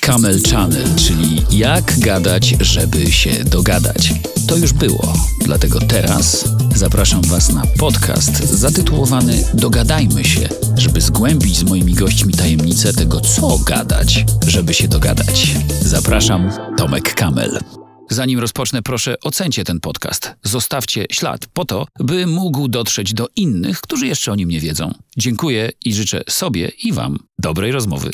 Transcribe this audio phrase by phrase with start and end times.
[0.00, 4.12] Camel Channel, czyli jak gadać, żeby się dogadać.
[4.46, 5.12] To już było,
[5.44, 12.92] dlatego teraz zapraszam Was na podcast zatytułowany Dogadajmy się, żeby zgłębić z moimi gośćmi tajemnicę
[12.92, 15.56] tego, co gadać, żeby się dogadać.
[15.82, 17.79] Zapraszam, Tomek Kamel.
[18.12, 20.34] Zanim rozpocznę, proszę ocencie ten podcast.
[20.42, 24.94] Zostawcie ślad po to, by mógł dotrzeć do innych, którzy jeszcze o nim nie wiedzą.
[25.16, 28.10] Dziękuję i życzę sobie i Wam dobrej rozmowy.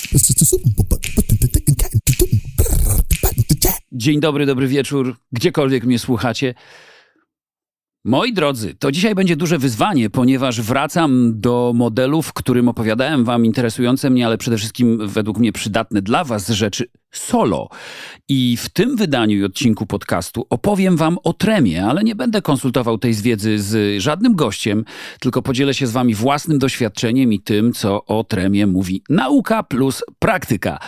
[3.92, 6.54] Dzień dobry, dobry wieczór, gdziekolwiek mnie słuchacie.
[8.04, 13.44] Moi drodzy, to dzisiaj będzie duże wyzwanie, ponieważ wracam do modelu, w którym opowiadałem wam
[13.44, 16.84] interesujące mnie, ale przede wszystkim według mnie przydatne dla was rzeczy
[17.18, 17.68] solo.
[18.28, 22.98] I w tym wydaniu i odcinku podcastu opowiem wam o tremie, ale nie będę konsultował
[22.98, 24.84] tej wiedzy z żadnym gościem,
[25.20, 30.04] tylko podzielę się z wami własnym doświadczeniem i tym, co o tremie mówi nauka plus
[30.18, 30.78] praktyka.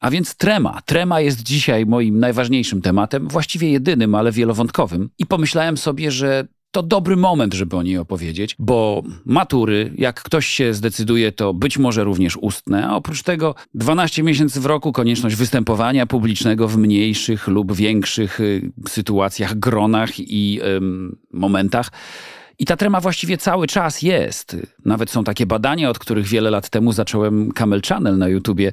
[0.00, 0.80] A więc trema.
[0.86, 5.10] Trema jest dzisiaj moim najważniejszym tematem, właściwie jedynym, ale wielowątkowym.
[5.18, 10.46] I pomyślałem sobie, że to dobry moment, żeby o niej opowiedzieć, bo matury, jak ktoś
[10.46, 15.36] się zdecyduje, to być może również ustne, a oprócz tego 12 miesięcy w roku konieczność
[15.36, 20.60] występowania publicznego w mniejszych lub większych y, sytuacjach, gronach i
[21.32, 21.90] momentach.
[22.58, 24.56] I ta trema właściwie cały czas jest.
[24.84, 28.72] Nawet są takie badania, od których wiele lat temu zacząłem Camel Channel na YouTubie.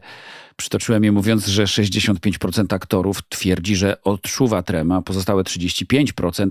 [0.55, 6.49] Przytoczyłem je mówiąc, że 65% aktorów twierdzi, że odczuwa trema, pozostałe 35%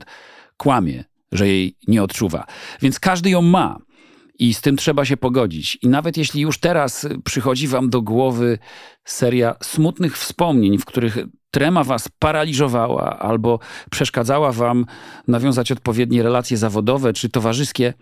[0.57, 2.47] kłamie że jej nie odczuwa.
[2.83, 3.79] Więc każdy ją ma.
[4.39, 5.79] I z tym trzeba się pogodzić.
[5.83, 8.59] I nawet jeśli już teraz przychodzi wam do głowy
[9.05, 11.19] seria smutnych wspomnień, w których
[11.51, 13.59] trema was paraliżowała albo
[13.91, 14.87] przeszkadzała wam
[15.29, 17.95] nawiązać odpowiednie relacje zawodowe czy towarzyskie,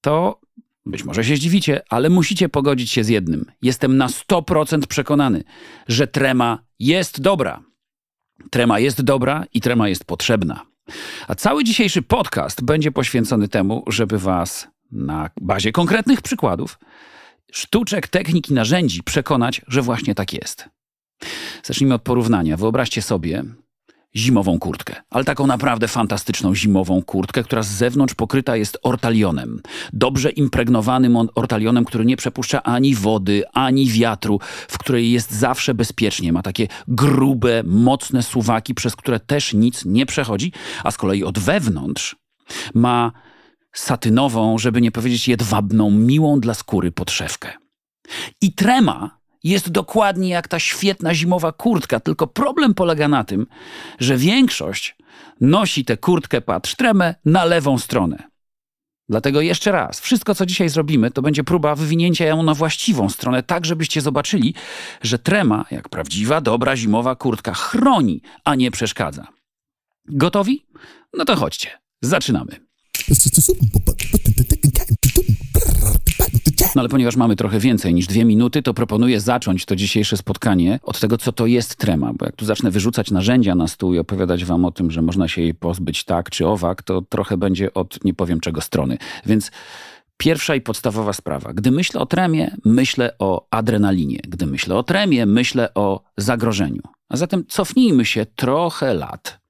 [0.00, 0.40] to
[0.86, 3.44] być może się zdziwicie, ale musicie pogodzić się z jednym.
[3.62, 5.44] Jestem na 100% przekonany,
[5.88, 7.62] że trema jest dobra.
[8.50, 10.73] Trema jest dobra i trema jest potrzebna.
[11.28, 16.78] A cały dzisiejszy podcast będzie poświęcony temu, żeby Was na bazie konkretnych przykładów,
[17.52, 20.68] sztuczek, technik i narzędzi przekonać, że właśnie tak jest.
[21.62, 22.56] Zacznijmy od porównania.
[22.56, 23.44] Wyobraźcie sobie,
[24.16, 29.60] zimową kurtkę, ale taką naprawdę fantastyczną zimową kurtkę, która z zewnątrz pokryta jest ortalionem.
[29.92, 36.32] Dobrze impregnowanym ortalionem, który nie przepuszcza ani wody, ani wiatru, w której jest zawsze bezpiecznie.
[36.32, 40.52] Ma takie grube, mocne suwaki, przez które też nic nie przechodzi,
[40.84, 42.16] a z kolei od wewnątrz
[42.74, 43.12] ma
[43.72, 47.52] satynową, żeby nie powiedzieć jedwabną, miłą dla skóry podszewkę.
[48.40, 53.46] I trema jest dokładnie jak ta świetna zimowa kurtka, tylko problem polega na tym,
[54.00, 54.96] że większość
[55.40, 58.34] nosi tę kurtkę patrz tremę na lewą stronę.
[59.08, 63.42] Dlatego jeszcze raz, wszystko co dzisiaj zrobimy, to będzie próba wywinięcia ją na właściwą stronę,
[63.42, 64.54] tak żebyście zobaczyli,
[65.02, 69.26] że trema, jak prawdziwa, dobra zimowa kurtka, chroni, a nie przeszkadza.
[70.08, 70.66] Gotowi?
[71.12, 71.68] No to chodźcie,
[72.02, 72.60] zaczynamy.
[76.74, 80.80] No ale ponieważ mamy trochę więcej niż dwie minuty, to proponuję zacząć to dzisiejsze spotkanie
[80.82, 82.12] od tego, co to jest trema.
[82.12, 85.28] Bo jak tu zacznę wyrzucać narzędzia na stół i opowiadać wam o tym, że można
[85.28, 88.98] się jej pozbyć tak czy owak, to trochę będzie od nie powiem czego strony.
[89.26, 89.50] Więc
[90.16, 91.52] Pierwsza i podstawowa sprawa.
[91.52, 94.20] Gdy myślę o tremie, myślę o adrenalinie.
[94.28, 96.82] Gdy myślę o tremie, myślę o zagrożeniu.
[97.08, 99.40] A zatem cofnijmy się trochę lat.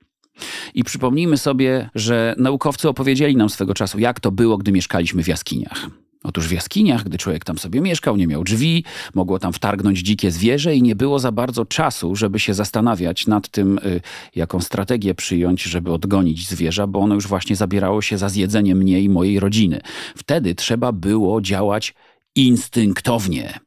[0.75, 5.29] I przypomnijmy sobie, że naukowcy opowiedzieli nam swego czasu, jak to było, gdy mieszkaliśmy w
[5.29, 5.87] jaskiniach.
[6.25, 10.31] Otóż w jaskiniach, gdy człowiek tam sobie mieszkał, nie miał drzwi, mogło tam wtargnąć dzikie
[10.31, 14.01] zwierzę i nie było za bardzo czasu, żeby się zastanawiać nad tym, y,
[14.35, 19.01] jaką strategię przyjąć, żeby odgonić zwierza, bo ono już właśnie zabierało się za zjedzenie mnie
[19.01, 19.81] i mojej rodziny.
[20.17, 21.95] Wtedy trzeba było działać
[22.35, 23.61] instynktownie.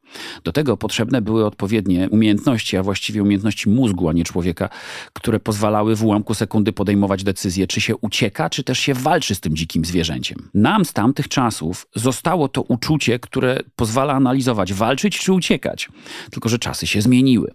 [0.44, 4.68] Do tego potrzebne były odpowiednie umiejętności, a właściwie umiejętności mózgu, a nie człowieka,
[5.12, 9.40] które pozwalały w ułamku sekundy podejmować decyzję, czy się ucieka, czy też się walczy z
[9.40, 10.48] tym dzikim zwierzęciem.
[10.54, 15.88] Nam z tamtych czasów zostało to uczucie, które pozwala analizować, walczyć czy uciekać.
[16.30, 17.54] Tylko, że czasy się zmieniły.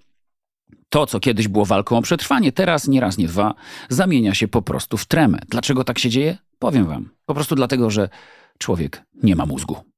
[0.89, 3.54] To, co kiedyś było walką o przetrwanie, teraz nie raz, nie dwa,
[3.89, 5.39] zamienia się po prostu w tremę.
[5.50, 6.38] Dlaczego tak się dzieje?
[6.59, 7.09] Powiem wam.
[7.25, 8.09] Po prostu dlatego, że
[8.57, 9.93] człowiek nie ma mózgu.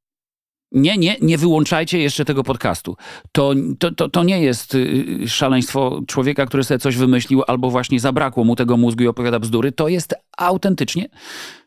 [0.72, 2.96] Nie, nie, nie wyłączajcie jeszcze tego podcastu.
[3.32, 8.00] To, to, to, to nie jest y, szaleństwo człowieka, który sobie coś wymyślił, albo właśnie
[8.00, 9.72] zabrakło mu tego mózgu i opowiada bzdury.
[9.72, 11.10] To jest autentycznie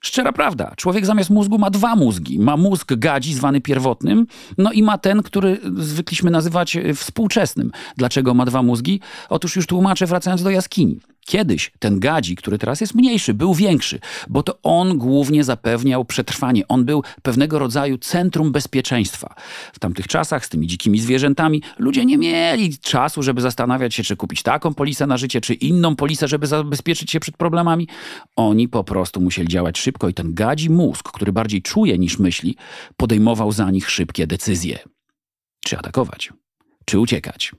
[0.01, 0.73] szczera prawda.
[0.77, 2.39] Człowiek zamiast mózgu ma dwa mózgi.
[2.39, 4.27] Ma mózg gadzi, zwany pierwotnym,
[4.59, 7.71] no i ma ten, który zwykliśmy nazywać y, współczesnym.
[7.97, 9.01] Dlaczego ma dwa mózgi?
[9.29, 11.01] Otóż już tłumaczę, wracając do jaskini.
[11.29, 16.69] Kiedyś ten gadzi, który teraz jest mniejszy, był większy, bo to on głównie zapewniał przetrwanie.
[16.69, 19.35] On był pewnego rodzaju centrum bezpieczeństwa.
[19.73, 24.17] W tamtych czasach z tymi dzikimi zwierzętami ludzie nie mieli czasu, żeby zastanawiać się, czy
[24.17, 27.89] kupić taką polisę na życie, czy inną polisę, żeby zabezpieczyć się przed problemami.
[28.37, 32.57] Oni po prostu musieli działać szybko i ten gadzi mózg, który bardziej czuje niż myśli,
[32.97, 34.79] podejmował za nich szybkie decyzje.
[35.65, 36.33] Czy atakować,
[36.85, 37.53] czy uciekać.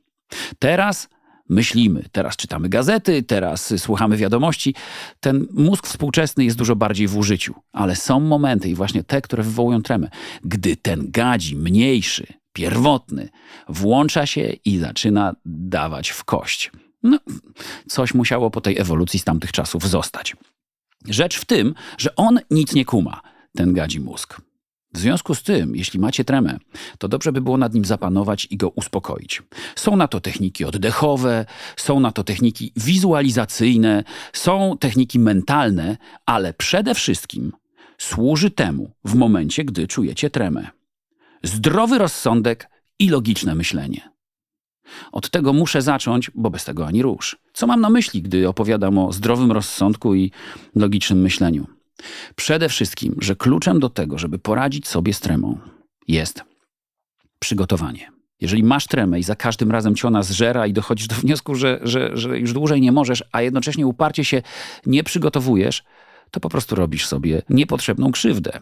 [0.60, 1.10] Teraz
[1.50, 4.76] myślimy, teraz czytamy gazety, teraz słuchamy wiadomości.
[5.20, 9.44] Ten mózg współczesny jest dużo bardziej w użyciu, ale są momenty i właśnie te, które
[9.44, 10.10] wywołują tremę,
[10.44, 13.30] gdy ten gadzi mniejszy, pierwotny
[13.70, 16.72] włącza się i zaczyna dawać w kość.
[17.04, 17.20] No,
[17.88, 20.36] coś musiało po tej ewolucji z tamtych czasów zostać.
[21.06, 23.22] Rzecz w tym, że on nic nie kuma,
[23.56, 24.49] ten gadzi mózg.
[24.94, 26.58] W związku z tym, jeśli macie tremę,
[26.98, 29.44] to dobrze by było nad nim zapanować i go uspokoić.
[29.76, 31.46] Są na to techniki oddechowe,
[31.78, 34.04] są na to techniki wizualizacyjne,
[34.34, 37.52] są techniki mentalne, ale przede wszystkim
[37.98, 40.68] służy temu w momencie, gdy czujecie tremę.
[41.44, 42.70] Zdrowy rozsądek
[43.00, 44.10] i logiczne myślenie.
[45.12, 47.38] Od tego muszę zacząć, bo bez tego ani rusz.
[47.54, 50.32] Co mam na myśli, gdy opowiadam o zdrowym rozsądku i
[50.76, 51.79] logicznym myśleniu?
[52.36, 55.58] Przede wszystkim, że kluczem do tego, żeby poradzić sobie z tremą,
[56.08, 56.44] jest
[57.40, 58.12] przygotowanie.
[58.42, 61.80] Jeżeli masz tremę i za każdym razem cię ona zżera i dochodzisz do wniosku, że,
[61.84, 64.42] że, że już dłużej nie możesz, a jednocześnie uparcie się
[64.86, 65.84] nie przygotowujesz,
[66.32, 68.60] to po prostu robisz sobie niepotrzebną krzywdę.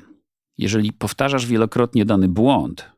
[0.58, 2.92] Jeżeli powtarzasz wielokrotnie dany błąd,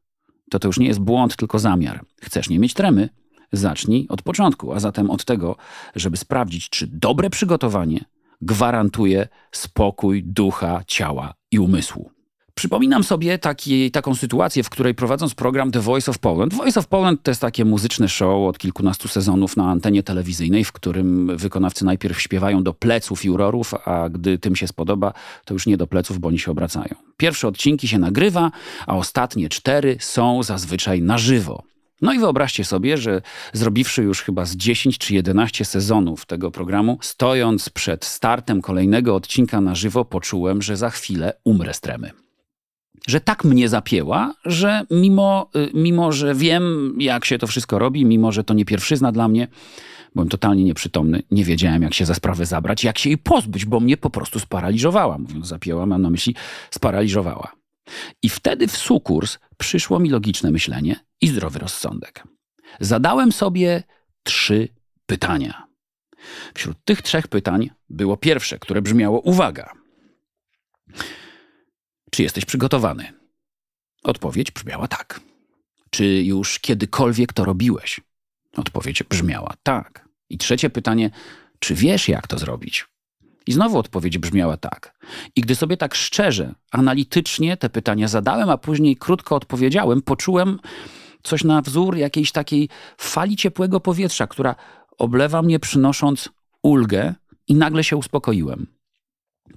[0.49, 2.05] to to już nie jest błąd, tylko zamiar.
[2.21, 3.09] Chcesz nie mieć tremy?
[3.51, 5.55] Zacznij od początku, a zatem od tego,
[5.95, 8.05] żeby sprawdzić, czy dobre przygotowanie
[8.41, 12.11] gwarantuje spokój ducha, ciała i umysłu.
[12.59, 16.53] Przypominam sobie taki, taką sytuację, w której prowadząc program The Voice of Poland.
[16.53, 20.71] Voice of Poland to jest takie muzyczne show od kilkunastu sezonów na antenie telewizyjnej, w
[20.71, 25.13] którym wykonawcy najpierw śpiewają do pleców jurorów, a gdy tym się spodoba,
[25.45, 26.95] to już nie do pleców, bo oni się obracają.
[27.17, 28.51] Pierwsze odcinki się nagrywa,
[28.87, 31.63] a ostatnie cztery są zazwyczaj na żywo.
[32.01, 33.21] No i wyobraźcie sobie, że
[33.53, 39.61] zrobiwszy już chyba z 10 czy 11 sezonów tego programu, stojąc przed startem kolejnego odcinka
[39.61, 42.11] na żywo, poczułem, że za chwilę umrę z tremy
[43.07, 48.05] że tak mnie zapięła, że mimo, y, mimo, że wiem, jak się to wszystko robi,
[48.05, 49.47] mimo, że to nie pierwszyzna dla mnie,
[50.15, 53.79] byłem totalnie nieprzytomny, nie wiedziałem, jak się za sprawę zabrać, jak się jej pozbyć, bo
[53.79, 55.17] mnie po prostu sparaliżowała.
[55.17, 56.35] Mówiąc zapięła, mam na myśli
[56.71, 57.58] sparaliżowała.
[58.23, 62.23] I wtedy w sukurs przyszło mi logiczne myślenie i zdrowy rozsądek.
[62.79, 63.83] Zadałem sobie
[64.23, 64.67] trzy
[65.05, 65.67] pytania.
[66.53, 69.73] Wśród tych trzech pytań było pierwsze, które brzmiało: Uwaga!
[72.11, 73.13] Czy jesteś przygotowany?
[74.03, 75.21] Odpowiedź brzmiała tak.
[75.89, 78.01] Czy już kiedykolwiek to robiłeś?
[78.55, 80.09] Odpowiedź brzmiała tak.
[80.29, 81.11] I trzecie pytanie:
[81.59, 82.85] czy wiesz, jak to zrobić?
[83.49, 84.99] I znowu odpowiedź brzmiała tak.
[85.35, 90.59] I gdy sobie tak szczerze, analitycznie te pytania zadałem, a później krótko odpowiedziałem, poczułem
[91.23, 94.55] coś na wzór jakiejś takiej fali ciepłego powietrza, która
[94.97, 96.29] oblewa mnie, przynosząc
[96.63, 97.15] ulgę,
[97.47, 98.67] i nagle się uspokoiłem.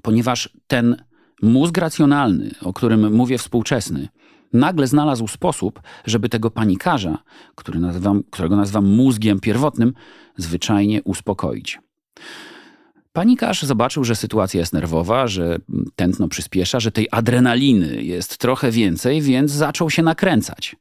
[0.03, 0.97] Ponieważ ten
[1.43, 4.09] mózg racjonalny, o którym mówię współczesny,
[4.53, 7.19] nagle znalazł sposób, żeby tego panikarza,
[7.55, 9.93] który nazywam, którego nazywam mózgiem pierwotnym,
[10.37, 11.79] zwyczajnie uspokoić.
[13.13, 15.59] Panikarz zobaczył, że sytuacja jest nerwowa, że
[15.97, 20.77] tętno przyspiesza, że tej adrenaliny jest trochę więcej, więc zaczął się nakręcać.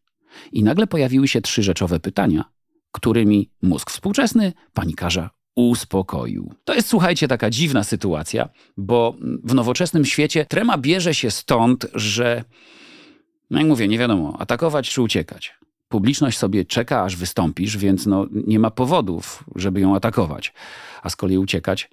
[0.51, 2.43] I nagle pojawiły się trzy rzeczowe pytania,
[2.91, 6.53] którymi mózg współczesny panikarza uspokoił.
[6.63, 12.43] To jest, słuchajcie, taka dziwna sytuacja, bo w nowoczesnym świecie trema bierze się stąd, że,
[13.49, 15.55] no jak mówię, nie wiadomo, atakować czy uciekać.
[15.89, 20.53] Publiczność sobie czeka, aż wystąpisz, więc no, nie ma powodów, żeby ją atakować.
[21.03, 21.89] A z kolei uciekać,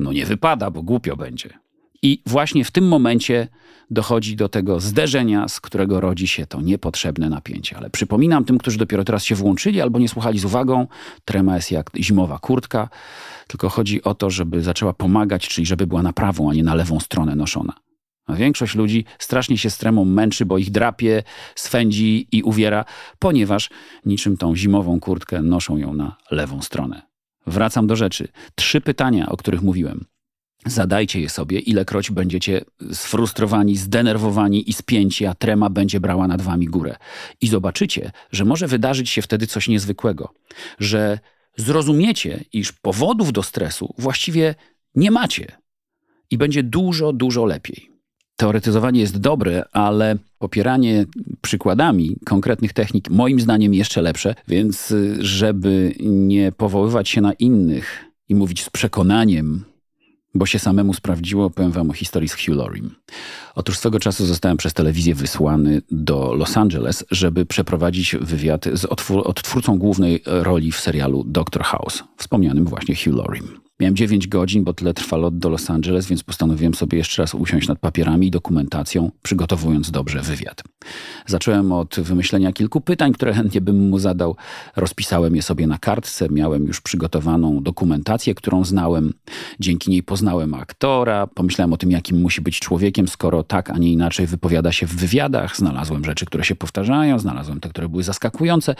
[0.00, 1.58] no nie wypada, bo głupio będzie.
[2.02, 3.48] I właśnie w tym momencie
[3.90, 7.76] dochodzi do tego zderzenia, z którego rodzi się to niepotrzebne napięcie.
[7.76, 10.86] Ale przypominam tym, którzy dopiero teraz się włączyli albo nie słuchali z uwagą,
[11.24, 12.88] trema jest jak zimowa kurtka,
[13.46, 16.74] tylko chodzi o to, żeby zaczęła pomagać, czyli żeby była na prawą, a nie na
[16.74, 17.72] lewą stronę noszona.
[18.26, 21.22] A większość ludzi strasznie się z tremą męczy, bo ich drapie,
[21.54, 22.84] swędzi i uwiera,
[23.18, 23.70] ponieważ
[24.04, 27.09] niczym tą zimową kurtkę noszą ją na lewą stronę.
[27.46, 28.28] Wracam do rzeczy.
[28.54, 30.04] Trzy pytania, o których mówiłem.
[30.66, 36.66] Zadajcie je sobie, ilekroć będziecie sfrustrowani, zdenerwowani i spięci, a trema będzie brała nad wami
[36.66, 36.96] górę.
[37.40, 40.34] I zobaczycie, że może wydarzyć się wtedy coś niezwykłego,
[40.78, 41.18] że
[41.56, 44.54] zrozumiecie, iż powodów do stresu właściwie
[44.94, 45.58] nie macie
[46.30, 47.90] i będzie dużo, dużo lepiej.
[48.40, 51.06] Teoretyzowanie jest dobre, ale popieranie
[51.40, 58.34] przykładami konkretnych technik moim zdaniem jeszcze lepsze, więc żeby nie powoływać się na innych i
[58.34, 59.64] mówić z przekonaniem,
[60.34, 62.94] bo się samemu sprawdziło, powiem wam o historii z Hugh Laurim.
[63.54, 68.84] Otóż swego czasu zostałem przez telewizję wysłany do Los Angeles, żeby przeprowadzić wywiad z
[69.24, 73.69] odtwórcą głównej roli w serialu Doctor House, wspomnianym właśnie Hugh Laurim.
[73.80, 77.34] Miałem 9 godzin, bo tyle trwa lot do Los Angeles, więc postanowiłem sobie jeszcze raz
[77.34, 80.62] usiąść nad papierami i dokumentacją, przygotowując dobrze wywiad.
[81.26, 84.36] Zacząłem od wymyślenia kilku pytań, które chętnie bym mu zadał.
[84.76, 89.12] Rozpisałem je sobie na kartce, miałem już przygotowaną dokumentację, którą znałem.
[89.60, 93.92] Dzięki niej poznałem aktora, pomyślałem o tym, jakim musi być człowiekiem, skoro tak, a nie
[93.92, 95.56] inaczej wypowiada się w wywiadach.
[95.56, 98.74] Znalazłem rzeczy, które się powtarzają, znalazłem te, które były zaskakujące.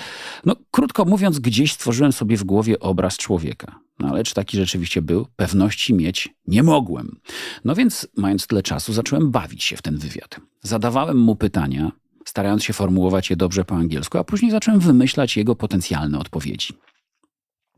[0.44, 3.89] No, krótko mówiąc, gdzieś stworzyłem sobie w głowie obraz człowieka.
[4.00, 5.26] No ale czy taki rzeczywiście był?
[5.36, 7.20] Pewności mieć nie mogłem.
[7.64, 10.40] No więc, mając tyle czasu, zacząłem bawić się w ten wywiad.
[10.62, 11.92] Zadawałem mu pytania,
[12.24, 16.74] starając się formułować je dobrze po angielsku, a później zacząłem wymyślać jego potencjalne odpowiedzi.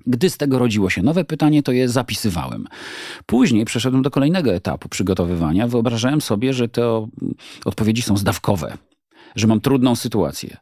[0.07, 2.67] Gdy z tego rodziło się nowe pytanie, to je zapisywałem.
[3.27, 5.69] Później przeszedłem do kolejnego etapu przygotowywania.
[5.69, 7.09] Wyobrażałem sobie, że te
[7.65, 8.79] odpowiedzi są zdawkowe,
[9.37, 10.57] że mam trudną sytuację,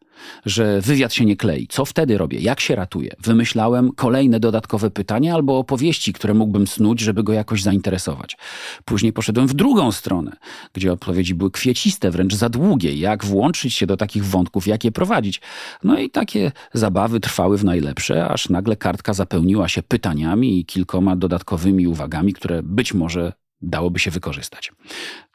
[0.47, 1.67] że wywiad się nie klei.
[1.67, 2.39] Co wtedy robię?
[2.39, 3.11] Jak się ratuję?
[3.19, 8.37] Wymyślałem kolejne dodatkowe pytania albo opowieści, które mógłbym snuć, żeby go jakoś zainteresować.
[8.85, 10.33] Później poszedłem w drugą stronę,
[10.73, 12.95] gdzie odpowiedzi były kwieciste, wręcz za długie.
[12.95, 15.41] Jak włączyć się do takich wątków, jak je prowadzić?
[15.85, 21.17] No i takie zabawy trwały w najlepsze, aż nagle kartka zapełniła się pytaniami i kilkoma
[21.17, 24.73] dodatkowymi uwagami, które być może dałoby się wykorzystać.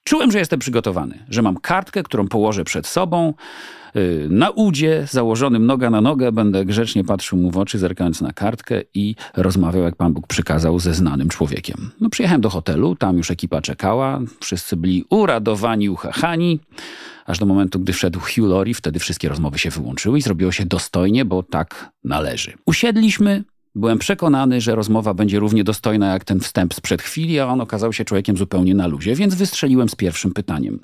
[0.08, 3.34] Czułem, że jestem przygotowany, że mam kartkę, którą położę przed sobą,
[3.96, 8.34] y, na udzie, założonym noga na nogę, będę grzecznie patrzył mu w oczy, zerkając na
[8.34, 11.92] kartkę i rozmawiał, jak Pan Bóg przykazał, ze znanym człowiekiem.
[12.02, 16.60] No, przyjechałem do hotelu, tam już ekipa czekała, wszyscy byli uradowani, uchachani,
[17.26, 20.66] aż do momentu, gdy wszedł Hugh Laurie, wtedy wszystkie rozmowy się wyłączyły i zrobiło się
[20.66, 22.54] dostojnie, bo tak należy.
[22.66, 23.44] Usiedliśmy,
[23.76, 27.94] Byłem przekonany, że rozmowa będzie równie dostojna jak ten wstęp sprzed chwili, a on okazał
[27.94, 30.80] się człowiekiem zupełnie na luzie, więc wystrzeliłem z pierwszym pytaniem.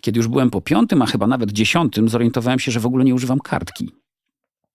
[0.00, 3.14] Kiedy już byłem po piątym, a chyba nawet dziesiątym, zorientowałem się, że w ogóle nie
[3.14, 3.90] używam kartki.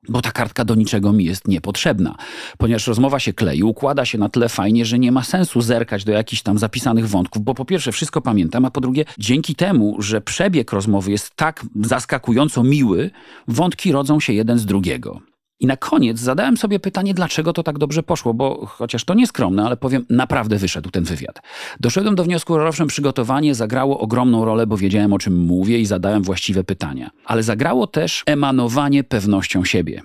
[0.10, 2.16] Bo ta kartka do niczego mi jest niepotrzebna,
[2.58, 6.12] ponieważ rozmowa się klei, układa się na tyle fajnie, że nie ma sensu zerkać do
[6.12, 10.22] jakichś tam zapisanych wątków, bo po pierwsze wszystko pamiętam, a po drugie dzięki temu, że
[10.22, 13.12] przebieg rozmowy jest tak zaskakująco miły,
[13.48, 15.22] wątki rodzą się jeden z drugiego.
[15.60, 19.66] I na koniec zadałem sobie pytanie, dlaczego to tak dobrze poszło, bo chociaż to nieskromne,
[19.66, 21.42] ale powiem, naprawdę wyszedł ten wywiad.
[21.80, 25.86] Doszedłem do wniosku, że owszem, przygotowanie zagrało ogromną rolę, bo wiedziałem o czym mówię i
[25.86, 27.10] zadałem właściwe pytania.
[27.26, 30.02] Ale zagrało też emanowanie pewnością siebie.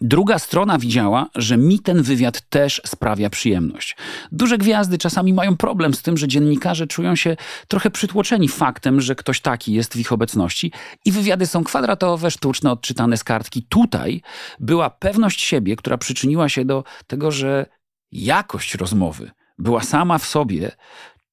[0.00, 3.96] Druga strona widziała, że mi ten wywiad też sprawia przyjemność.
[4.32, 7.36] Duże gwiazdy czasami mają problem z tym, że dziennikarze czują się
[7.68, 10.72] trochę przytłoczeni faktem, że ktoś taki jest w ich obecności
[11.04, 13.66] i wywiady są kwadratowe, sztuczne, odczytane z kartki.
[13.68, 14.22] Tutaj
[14.60, 17.66] była pewność siebie, która przyczyniła się do tego, że
[18.12, 20.72] jakość rozmowy była sama w sobie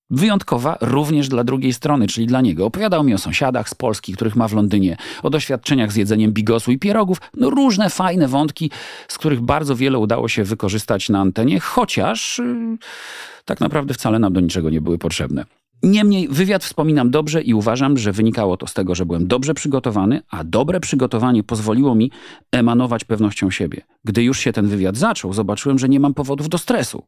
[0.10, 2.66] Wyjątkowa również dla drugiej strony, czyli dla niego.
[2.66, 6.72] Opowiadał mi o sąsiadach z Polski, których ma w Londynie, o doświadczeniach z jedzeniem bigosu
[6.72, 7.18] i pierogów.
[7.38, 8.72] No różne fajne wątki,
[9.08, 12.78] z których bardzo wiele udało się wykorzystać na antenie, chociaż yy,
[13.46, 15.46] tak naprawdę wcale nam do niczego nie były potrzebne.
[15.84, 20.22] Niemniej wywiad wspominam dobrze i uważam, że wynikało to z tego, że byłem dobrze przygotowany,
[20.30, 22.12] a dobre przygotowanie pozwoliło mi
[22.52, 23.82] emanować pewnością siebie.
[24.04, 27.04] Gdy już się ten wywiad zaczął, zobaczyłem, że nie mam powodów do stresu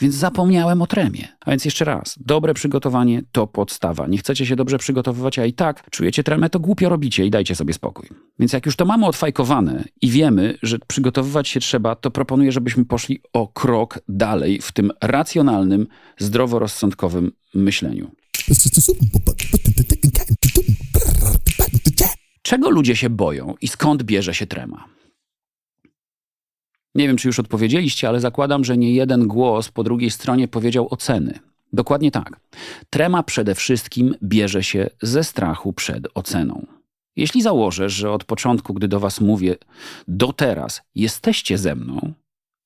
[0.00, 1.28] więc zapomniałem o tremie.
[1.40, 4.06] A więc jeszcze raz, dobre przygotowanie to podstawa.
[4.06, 7.54] Nie chcecie się dobrze przygotowywać, a i tak czujecie tremę, to głupio robicie i dajcie
[7.54, 8.08] sobie spokój.
[8.38, 12.84] Więc jak już to mamy odfajkowane i wiemy, że przygotowywać się trzeba, to proponuję, żebyśmy
[12.84, 15.86] poszli o krok dalej w tym racjonalnym,
[16.18, 18.10] zdroworozsądkowym myśleniu.
[22.42, 24.84] Czego ludzie się boją i skąd bierze się trema?
[26.94, 30.88] Nie wiem, czy już odpowiedzieliście, ale zakładam, że nie jeden głos po drugiej stronie powiedział
[30.90, 31.38] oceny.
[31.72, 32.40] Dokładnie tak.
[32.90, 36.66] Trema przede wszystkim bierze się ze strachu przed oceną.
[37.16, 39.56] Jeśli założę, że od początku, gdy do Was mówię,
[40.08, 42.12] do teraz jesteście ze mną,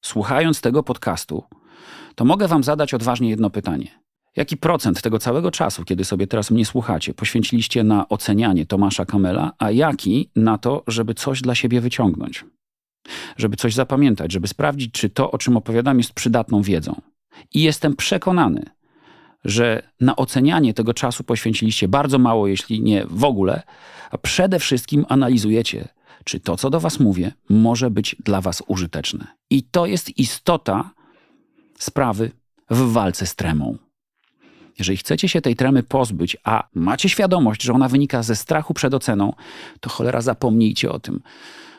[0.05, 1.45] słuchając tego podcastu,
[2.15, 4.01] to mogę Wam zadać odważnie jedno pytanie.
[4.37, 9.53] Jaki procent tego całego czasu, kiedy sobie teraz mnie słuchacie, poświęciliście na ocenianie Tomasza Kamela,
[9.59, 12.45] a jaki na to, żeby coś dla siebie wyciągnąć?
[13.37, 17.01] Żeby coś zapamiętać, żeby sprawdzić, czy to, o czym opowiadam, jest przydatną wiedzą.
[17.55, 18.63] I jestem przekonany,
[19.45, 23.63] że na ocenianie tego czasu poświęciliście bardzo mało, jeśli nie w ogóle,
[24.11, 25.89] a przede wszystkim analizujecie,
[26.25, 29.27] czy to, co do Was mówię, może być dla Was użyteczne.
[29.51, 30.91] I to jest istota
[31.79, 32.31] sprawy
[32.71, 33.79] w walce z tremą.
[34.79, 38.95] Jeżeli chcecie się tej tremy pozbyć, a macie świadomość, że ona wynika ze strachu przed
[38.95, 39.33] oceną,
[39.81, 41.21] to cholera zapomnijcie o tym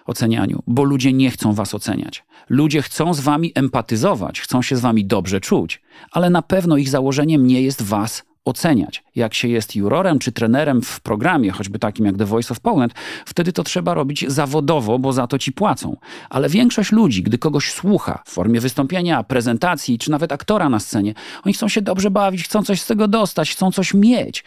[0.10, 2.24] ocenianiu, bo ludzie nie chcą was oceniać.
[2.50, 6.90] Ludzie chcą z wami empatyzować, chcą się z wami dobrze czuć, ale na pewno ich
[6.90, 9.04] założeniem nie jest was oceniać.
[9.16, 12.94] Jak się jest jurorem czy trenerem w programie, choćby takim jak The Voice of Poland,
[13.26, 15.98] wtedy to trzeba robić zawodowo, bo za to ci płacą.
[16.30, 21.14] Ale większość ludzi, gdy kogoś słucha w formie wystąpienia, prezentacji, czy nawet aktora na scenie,
[21.46, 24.44] oni chcą się dobrze bawić, chcą coś z tego dostać, chcą coś mieć.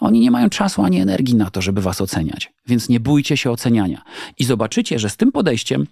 [0.00, 2.52] Oni nie mają czasu ani energii na to, żeby was oceniać.
[2.66, 4.02] Więc nie bójcie się oceniania.
[4.38, 5.86] I zobaczycie, że z tym podejściem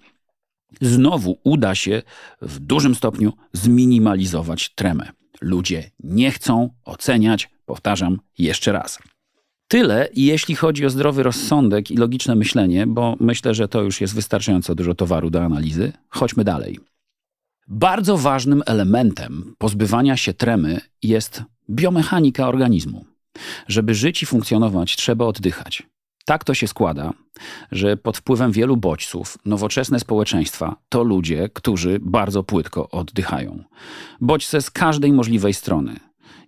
[0.81, 2.01] znowu uda się
[2.41, 5.11] w dużym stopniu zminimalizować tremę.
[5.41, 8.99] Ludzie nie chcą oceniać, powtarzam jeszcze raz.
[9.67, 14.15] Tyle, jeśli chodzi o zdrowy rozsądek i logiczne myślenie, bo myślę, że to już jest
[14.15, 15.93] wystarczająco dużo towaru do analizy.
[16.09, 16.79] Chodźmy dalej.
[17.67, 23.05] Bardzo ważnym elementem pozbywania się tremy jest biomechanika organizmu.
[23.67, 25.83] Żeby żyć i funkcjonować, trzeba oddychać.
[26.25, 27.13] Tak to się składa,
[27.71, 33.63] że pod wpływem wielu bodźców nowoczesne społeczeństwa to ludzie, którzy bardzo płytko oddychają.
[34.21, 35.99] Bodźce z każdej możliwej strony.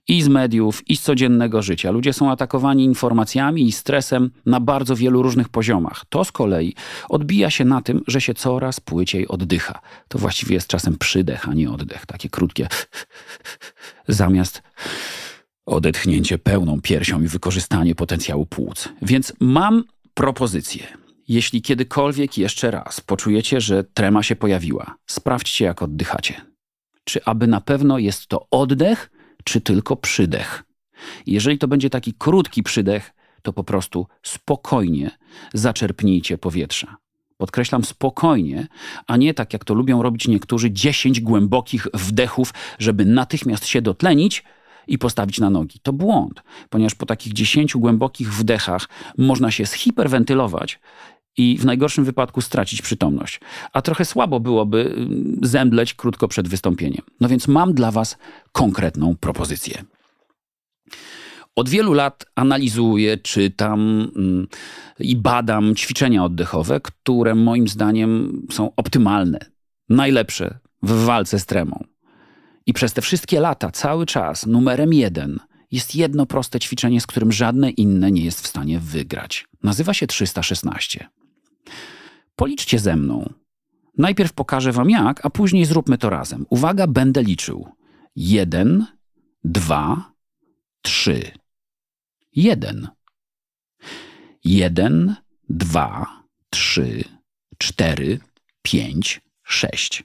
[0.09, 1.91] I z mediów, i z codziennego życia.
[1.91, 6.05] Ludzie są atakowani informacjami i stresem na bardzo wielu różnych poziomach.
[6.09, 6.75] To z kolei
[7.09, 9.81] odbija się na tym, że się coraz płyciej oddycha.
[10.07, 12.05] To właściwie jest czasem przydech, a nie oddech.
[12.05, 12.67] Takie krótkie
[14.07, 14.61] zamiast
[15.67, 18.89] odetchnięcie pełną piersią i wykorzystanie potencjału płuc.
[19.01, 19.83] Więc mam
[20.13, 20.87] propozycję.
[21.27, 26.41] Jeśli kiedykolwiek jeszcze raz poczujecie, że trema się pojawiła, sprawdźcie, jak oddychacie.
[27.03, 29.11] Czy aby na pewno jest to oddech,
[29.43, 30.63] czy tylko przydech.
[31.25, 35.11] Jeżeli to będzie taki krótki przydech, to po prostu spokojnie
[35.53, 36.97] zaczerpnijcie powietrza.
[37.37, 38.67] Podkreślam spokojnie,
[39.07, 44.43] a nie tak jak to lubią robić niektórzy, 10 głębokich wdechów, żeby natychmiast się dotlenić
[44.87, 45.79] i postawić na nogi.
[45.83, 50.79] To błąd, ponieważ po takich 10 głębokich wdechach można się zhiperwentylować
[51.37, 53.39] i w najgorszym wypadku stracić przytomność.
[53.73, 57.01] A trochę słabo byłoby mm, zemdleć krótko przed wystąpieniem.
[57.21, 58.17] No więc mam dla Was
[58.51, 59.83] konkretną propozycję.
[61.55, 64.47] Od wielu lat analizuję, czytam mm,
[64.99, 69.39] i badam ćwiczenia oddechowe, które moim zdaniem są optymalne,
[69.89, 71.83] najlepsze w walce z tremą.
[72.67, 75.39] I przez te wszystkie lata, cały czas, numerem jeden
[75.71, 79.47] jest jedno proste ćwiczenie, z którym żadne inne nie jest w stanie wygrać.
[79.63, 81.09] Nazywa się 316.
[82.35, 83.33] Policzcie ze mną.
[83.97, 86.45] Najpierw pokażę wam jak, a później zróbmy to razem.
[86.49, 87.67] Uwaga, będę liczył.
[88.15, 88.85] Jeden,
[89.43, 90.11] dwa,
[90.81, 91.31] trzy.
[92.35, 92.87] Jeden.
[94.43, 95.15] Jeden,
[95.49, 97.03] dwa, trzy,
[97.57, 98.19] cztery,
[98.61, 100.03] pięć, sześć.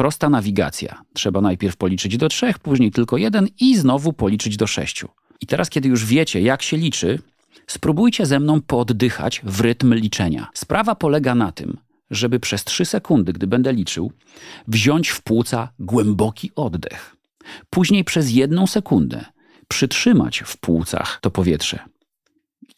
[0.00, 1.02] Prosta nawigacja.
[1.12, 5.08] Trzeba najpierw policzyć do trzech, później tylko jeden i znowu policzyć do sześciu.
[5.40, 7.18] I teraz, kiedy już wiecie, jak się liczy,
[7.66, 10.48] spróbujcie ze mną pooddychać w rytm liczenia.
[10.54, 11.76] Sprawa polega na tym,
[12.10, 14.12] żeby przez trzy sekundy, gdy będę liczył,
[14.68, 17.16] wziąć w płuca głęboki oddech.
[17.70, 19.24] Później przez jedną sekundę
[19.68, 21.78] przytrzymać w płucach to powietrze.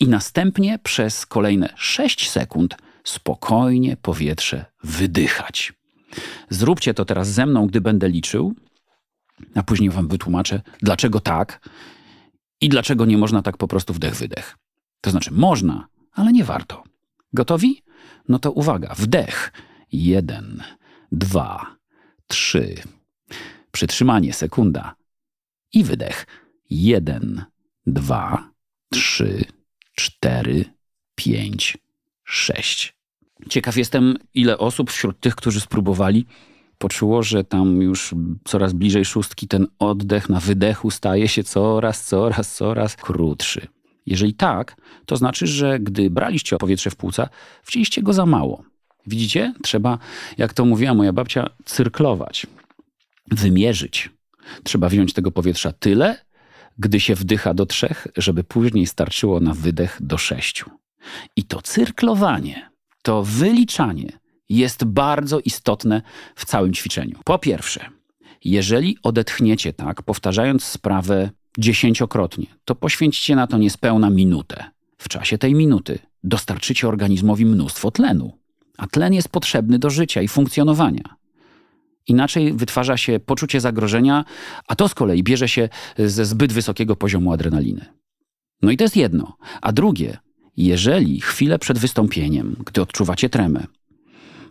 [0.00, 5.72] I następnie przez kolejne 6 sekund spokojnie powietrze wydychać.
[6.50, 8.54] Zróbcie to teraz ze mną, gdy będę liczył,
[9.54, 11.68] a później wam wytłumaczę, dlaczego tak
[12.60, 14.58] i dlaczego nie można tak po prostu wdech-wydech.
[15.00, 16.82] To znaczy, można, ale nie warto.
[17.32, 17.82] Gotowi?
[18.28, 19.52] No to uwaga, wdech.
[19.92, 20.62] Jeden,
[21.12, 21.76] dwa,
[22.26, 22.74] trzy.
[23.72, 24.94] Przytrzymanie, sekunda.
[25.72, 26.26] I wydech.
[26.70, 27.44] Jeden,
[27.86, 28.50] dwa,
[28.92, 29.44] trzy,
[29.94, 30.64] cztery,
[31.14, 31.78] pięć,
[32.24, 32.96] sześć.
[33.48, 36.26] Ciekaw jestem, ile osób wśród tych, którzy spróbowali,
[36.78, 42.54] poczuło, że tam już coraz bliżej szóstki ten oddech na wydechu staje się coraz, coraz,
[42.54, 43.66] coraz krótszy.
[44.06, 44.76] Jeżeli tak,
[45.06, 47.28] to znaczy, że gdy braliście powietrze w płuca,
[47.62, 48.64] wcięliście go za mało.
[49.06, 49.54] Widzicie?
[49.62, 49.98] Trzeba,
[50.38, 52.46] jak to mówiła moja babcia, cyrklować,
[53.30, 54.10] wymierzyć.
[54.62, 56.16] Trzeba wziąć tego powietrza tyle,
[56.78, 60.70] gdy się wdycha do trzech, żeby później starczyło na wydech do sześciu.
[61.36, 62.71] I to cyrklowanie
[63.02, 66.02] to wyliczanie jest bardzo istotne
[66.34, 67.20] w całym ćwiczeniu.
[67.24, 67.84] Po pierwsze,
[68.44, 74.64] jeżeli odetchniecie tak, powtarzając sprawę dziesięciokrotnie, to poświęćcie na to niespełna minutę.
[74.98, 78.32] W czasie tej minuty dostarczycie organizmowi mnóstwo tlenu,
[78.78, 81.16] a tlen jest potrzebny do życia i funkcjonowania.
[82.06, 84.24] Inaczej wytwarza się poczucie zagrożenia,
[84.68, 87.84] a to z kolei bierze się ze zbyt wysokiego poziomu adrenaliny.
[88.62, 89.36] No i to jest jedno.
[89.62, 90.18] A drugie,
[90.56, 93.66] jeżeli chwilę przed wystąpieniem, gdy odczuwacie tremę,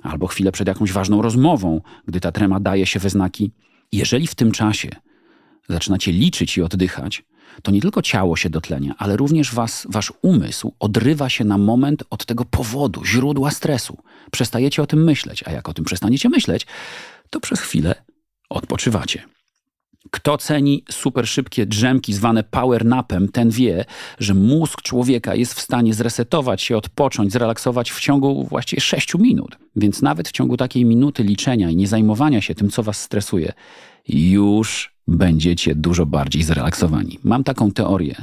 [0.04, 3.52] albo chwilę przed jakąś ważną rozmową, gdy ta trema daje się we znaki,
[3.92, 4.90] jeżeli w tym czasie
[5.70, 7.24] zaczynacie liczyć i oddychać,
[7.64, 12.04] to nie tylko ciało się dotlenia, ale również was, wasz umysł odrywa się na moment
[12.10, 13.98] od tego powodu, źródła stresu.
[14.32, 16.68] Przestajecie o tym myśleć, a jak o tym przestaniecie myśleć,
[17.30, 17.96] to przez chwilę
[18.50, 19.24] odpoczywacie.
[20.12, 23.86] Kto ceni super szybkie drzemki zwane power napem, ten wie,
[24.20, 29.58] że mózg człowieka jest w stanie zresetować się, odpocząć, zrelaksować w ciągu właściwie 6 minut.
[29.76, 33.54] Więc nawet w ciągu takiej minuty liczenia i nie zajmowania się tym, co was stresuje,
[34.08, 37.20] już będziecie dużo bardziej zrelaksowani.
[37.24, 38.16] Mam taką teorię,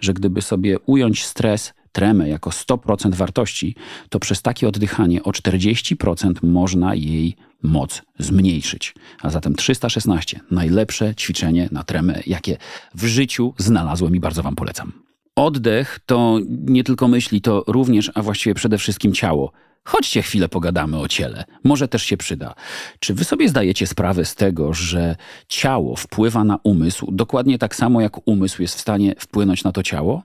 [0.00, 3.74] że gdyby sobie ująć stres, tremę jako 100% wartości,
[4.08, 8.94] to przez takie oddychanie o 40% można jej moc zmniejszyć.
[9.22, 12.56] A zatem 316 najlepsze ćwiczenie na tremę, jakie
[12.94, 14.92] w życiu znalazłem i bardzo Wam polecam.
[15.36, 19.52] Oddech to nie tylko myśli, to również, a właściwie przede wszystkim ciało.
[19.84, 21.44] Chodźcie chwilę pogadamy o ciele.
[21.64, 22.54] Może też się przyda.
[22.98, 25.16] Czy wy sobie zdajecie sprawę z tego, że
[25.48, 29.82] ciało wpływa na umysł dokładnie tak samo, jak umysł jest w stanie wpłynąć na to
[29.82, 30.22] ciało?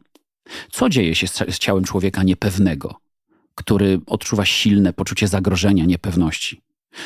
[0.72, 2.96] Co dzieje się z, ciałem człowieka niepewnego,
[3.56, 6.62] który odczuwa silne poczucie zagrożenia, niepewności?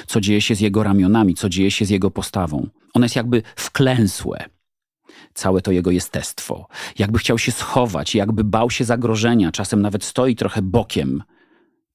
[0.07, 2.69] Co dzieje się z jego ramionami, co dzieje się z jego postawą?
[2.93, 4.49] One jest jakby wklęsłe.
[5.33, 6.67] Całe to jego jestestwo.
[6.99, 11.23] Jakby chciał się schować, jakby bał się zagrożenia, czasem nawet stoi trochę bokiem.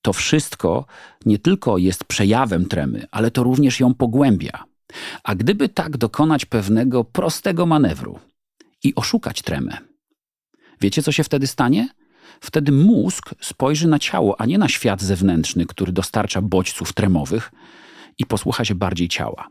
[0.03, 0.87] To wszystko
[1.27, 4.65] nie tylko jest przejawem tremy, ale to również ją pogłębia.
[5.25, 8.19] A gdyby tak dokonać pewnego prostego manewru
[8.83, 9.79] i oszukać tremę,
[10.85, 11.89] wiecie co się wtedy stanie?
[12.41, 17.53] Wtedy mózg spojrzy na ciało, a nie na świat zewnętrzny, który dostarcza bodźców tremowych
[18.19, 19.49] i posłucha się bardziej ciała.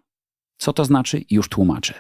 [0.58, 1.22] Co to znaczy?
[1.30, 1.94] Już tłumaczę.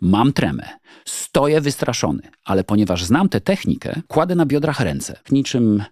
[0.00, 0.68] Mam tremę,
[1.04, 5.82] stoję wystraszony, ale ponieważ znam tę technikę, kładę na biodrach ręce, niczym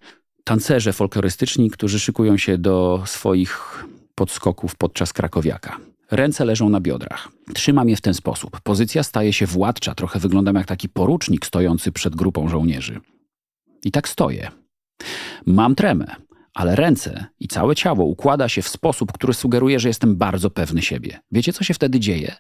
[0.45, 5.77] tancerze folklorystyczni, którzy szykują się do swoich podskoków podczas krakowiaka.
[6.15, 7.29] Ręce leżą na biodrach.
[7.55, 8.61] Trzymam je w ten sposób.
[8.61, 13.01] Pozycja staje się władcza, trochę wyglądam jak taki porucznik stojący przed grupą żołnierzy.
[13.85, 14.51] I tak stoję.
[15.47, 16.17] Mam tremę,
[16.55, 20.83] ale ręce i całe ciało układa się w sposób, który sugeruje, że jestem bardzo pewny
[20.83, 21.21] siebie.
[21.33, 22.35] Wiecie, co się wtedy dzieje?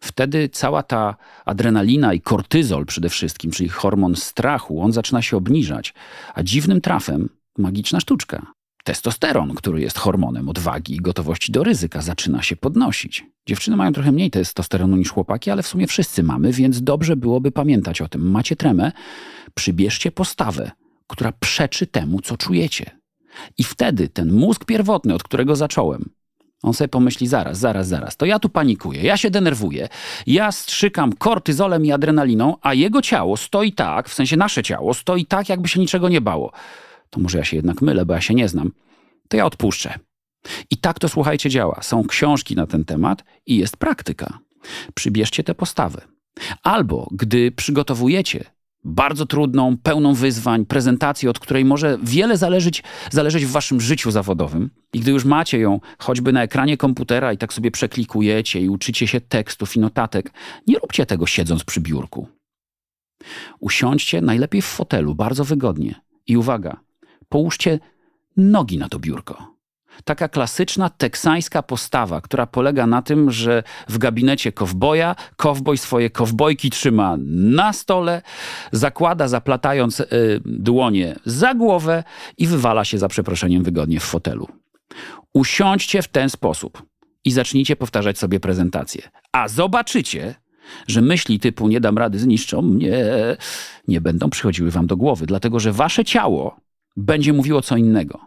[0.00, 5.94] Wtedy cała ta adrenalina i kortyzol przede wszystkim, czyli hormon strachu, on zaczyna się obniżać,
[6.34, 8.52] a dziwnym trafem magiczna sztuczka.
[8.84, 13.26] Testosteron, który jest hormonem odwagi i gotowości do ryzyka, zaczyna się podnosić.
[13.46, 17.50] Dziewczyny mają trochę mniej testosteronu niż chłopaki, ale w sumie wszyscy mamy, więc dobrze byłoby
[17.50, 18.30] pamiętać o tym.
[18.30, 18.92] Macie tremę,
[19.54, 20.70] przybierzcie postawę,
[21.06, 22.90] która przeczy temu, co czujecie.
[23.58, 26.10] I wtedy ten mózg pierwotny, od którego zacząłem,
[26.62, 29.88] on sobie pomyśli, zaraz, zaraz, zaraz, to ja tu panikuję, ja się denerwuję,
[30.26, 35.26] ja strzykam kortyzolem i adrenaliną, a jego ciało stoi tak, w sensie nasze ciało, stoi
[35.26, 36.52] tak, jakby się niczego nie bało.
[37.12, 38.72] To może ja się jednak mylę, bo ja się nie znam.
[39.28, 39.98] To ja odpuszczę.
[40.70, 41.82] I tak to, słuchajcie, działa.
[41.82, 44.38] Są książki na ten temat i jest praktyka.
[44.94, 46.00] Przybierzcie te postawy.
[46.62, 48.44] Albo gdy przygotowujecie
[48.84, 54.70] bardzo trudną, pełną wyzwań, prezentację, od której może wiele zależeć, zależeć w waszym życiu zawodowym.
[54.92, 59.06] I gdy już macie ją choćby na ekranie komputera i tak sobie przeklikujecie i uczycie
[59.06, 60.32] się tekstów i notatek,
[60.66, 62.28] nie róbcie tego siedząc przy biurku.
[63.60, 65.94] Usiądźcie najlepiej w fotelu, bardzo wygodnie.
[66.26, 66.80] I uwaga,
[67.32, 67.78] połóżcie
[68.36, 69.52] nogi na to biurko.
[70.04, 76.70] Taka klasyczna teksańska postawa, która polega na tym, że w gabinecie kowboja kowboj swoje kowbojki
[76.70, 78.22] trzyma na stole,
[78.72, 80.06] zakłada zaplatając y,
[80.44, 82.04] dłonie za głowę
[82.38, 84.48] i wywala się za przeproszeniem wygodnie w fotelu.
[85.34, 86.82] Usiądźcie w ten sposób
[87.24, 89.02] i zacznijcie powtarzać sobie prezentację.
[89.32, 90.34] A zobaczycie,
[90.86, 93.04] że myśli typu nie dam rady, zniszczą mnie,
[93.88, 96.56] nie będą przychodziły wam do głowy, dlatego że wasze ciało
[96.96, 98.20] będzie mówiło co innego.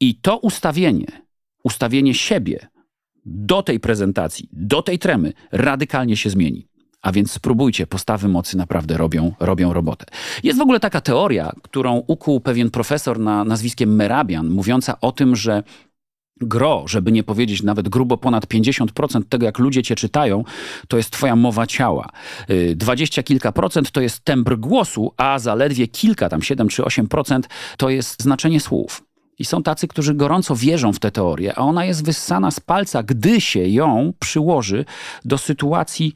[0.00, 1.06] I to ustawienie,
[1.64, 2.68] ustawienie siebie
[3.26, 6.68] do tej prezentacji, do tej tremy radykalnie się zmieni.
[7.02, 10.06] A więc spróbujcie, postawy mocy naprawdę robią, robią robotę.
[10.42, 15.36] Jest w ogóle taka teoria, którą ukuł pewien profesor na nazwiskiem Merabian, mówiąca o tym,
[15.36, 15.62] że
[16.40, 20.44] gro, żeby nie powiedzieć nawet grubo ponad 50% tego, jak ludzie cię czytają,
[20.88, 22.08] to jest twoja mowa ciała.
[22.50, 27.40] Y, dwadzieścia kilka procent to jest tembr głosu, a zaledwie kilka, tam 7 czy 8%
[27.76, 29.04] to jest znaczenie słów.
[29.38, 33.02] I są tacy, którzy gorąco wierzą w tę teorię, a ona jest wyssana z palca,
[33.02, 34.84] gdy się ją przyłoży
[35.24, 36.14] do sytuacji,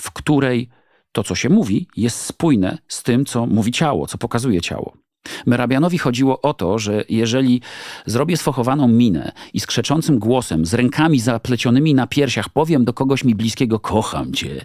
[0.00, 0.68] w której
[1.12, 5.03] to, co się mówi, jest spójne z tym, co mówi ciało, co pokazuje ciało.
[5.46, 7.60] Merabianowi chodziło o to, że jeżeli
[8.06, 13.24] zrobię sfochowaną minę i z krzeczącym głosem, z rękami zaplecionymi na piersiach powiem do kogoś
[13.24, 14.64] mi bliskiego kocham cię,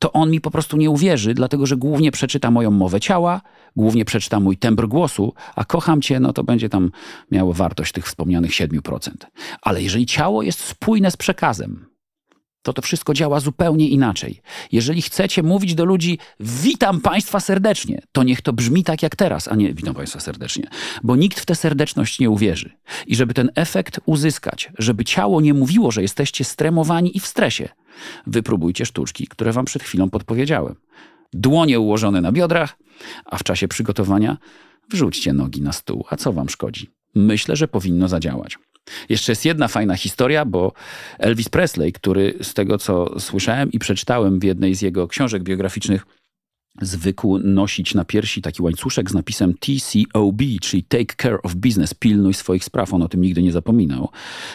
[0.00, 3.40] to on mi po prostu nie uwierzy, dlatego że głównie przeczyta moją mowę ciała,
[3.76, 6.90] głównie przeczyta mój tembr głosu, a kocham cię, no to będzie tam
[7.30, 9.10] miało wartość tych wspomnianych 7%.
[9.62, 11.89] Ale jeżeli ciało jest spójne z przekazem,
[12.62, 14.40] to to wszystko działa zupełnie inaczej.
[14.72, 19.48] Jeżeli chcecie mówić do ludzi, witam Państwa serdecznie, to niech to brzmi tak jak teraz,
[19.48, 20.68] a nie witam Państwa serdecznie,
[21.02, 22.70] bo nikt w tę serdeczność nie uwierzy.
[23.06, 27.68] I żeby ten efekt uzyskać, żeby ciało nie mówiło, że jesteście stremowani i w stresie,
[28.26, 30.74] wypróbujcie sztuczki, które Wam przed chwilą podpowiedziałem.
[31.32, 32.76] Dłonie ułożone na biodrach,
[33.24, 34.36] a w czasie przygotowania
[34.90, 36.04] wrzućcie nogi na stół.
[36.10, 36.90] A co Wam szkodzi?
[37.14, 38.58] Myślę, że powinno zadziałać.
[39.08, 40.72] Jeszcze jest jedna fajna historia, bo
[41.18, 46.06] Elvis Presley, który z tego co słyszałem i przeczytałem w jednej z jego książek biograficznych,
[46.80, 52.34] zwykł nosić na piersi taki łańcuszek z napisem TCOB, czyli Take Care of Business, pilnuj
[52.34, 52.94] swoich spraw.
[52.94, 54.08] On o tym nigdy nie zapominał.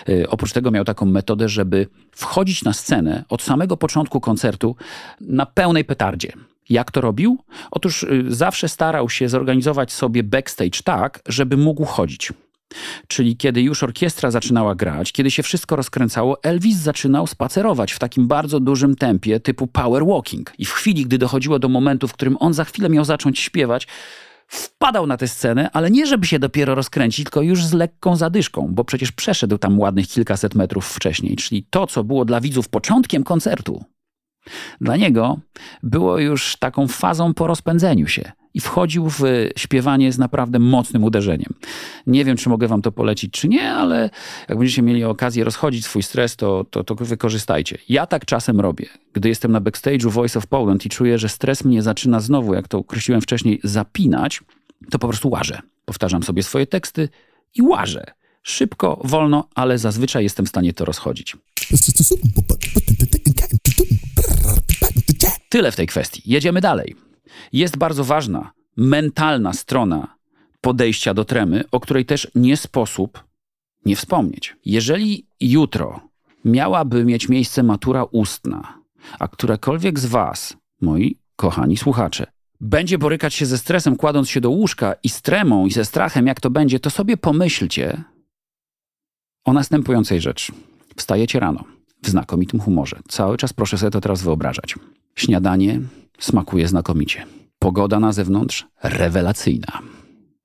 [0.08, 4.76] Yy, oprócz tego miał taką metodę, żeby wchodzić na scenę od samego początku koncertu
[5.22, 6.32] na pełnej petardzie.
[6.70, 7.38] Jak to robił?
[7.72, 12.34] Otóż yy, zawsze starał się zorganizować sobie backstage tak, żeby mógł chodzić.
[13.08, 18.28] Czyli kiedy już orkiestra zaczynała grać, kiedy się wszystko rozkręcało, Elvis zaczynał spacerować w takim
[18.28, 20.54] bardzo dużym tempie typu power walking.
[20.58, 23.88] I w chwili, gdy dochodziło do momentu, w którym on za chwilę miał zacząć śpiewać,
[24.47, 28.67] wpadał na tę scenę, ale nie żeby się dopiero rozkręcić, tylko już z lekką zadyszką,
[28.71, 31.36] bo przecież przeszedł tam ładnych kilkaset metrów wcześniej.
[31.36, 33.84] Czyli to, co było dla widzów początkiem koncertu,
[34.82, 35.39] dla niego
[35.84, 39.22] było już taką fazą po rozpędzeniu się i wchodził w
[39.58, 41.54] śpiewanie z naprawdę mocnym uderzeniem.
[42.08, 44.10] Nie wiem, czy mogę wam to polecić, czy nie, ale
[44.50, 47.78] jak będziecie mieli okazję rozchodzić swój stres, to, to, to wykorzystajcie.
[47.89, 48.86] Ja tak czasem robię.
[49.13, 52.68] Gdy jestem na backstage'u Voice of Poland i czuję, że stres mnie zaczyna znowu, jak
[52.68, 54.41] to określiłem wcześniej, zapinać,
[54.91, 55.62] to po prostu łażę.
[55.86, 57.10] Powtarzam sobie swoje teksty
[57.56, 58.06] i łażę.
[58.44, 61.38] Szybko, wolno, ale zazwyczaj jestem w stanie to rozchodzić.
[65.50, 66.22] Tyle w tej kwestii.
[66.26, 67.05] Jedziemy dalej.
[67.54, 70.15] Jest bardzo ważna mentalna strona
[70.62, 73.24] podejścia do tremy, o której też nie sposób
[73.86, 74.56] nie wspomnieć.
[74.65, 76.00] Jeżeli jutro
[76.45, 78.80] miałaby mieć miejsce matura ustna,
[79.19, 82.28] a którekolwiek z Was, moi kochani słuchacze,
[82.62, 86.28] będzie borykać się ze stresem, kładąc się do łóżka i z tremą i ze strachem,
[86.28, 88.04] jak to będzie, to sobie pomyślcie
[89.45, 90.54] o następującej rzeczy.
[90.95, 91.63] Wstajecie rano
[92.04, 93.00] w znakomitym humorze.
[93.08, 94.76] Cały czas proszę sobie to teraz wyobrażać.
[95.15, 95.82] Śniadanie
[96.19, 97.25] smakuje znakomicie.
[97.60, 99.80] Pogoda na zewnątrz rewelacyjna.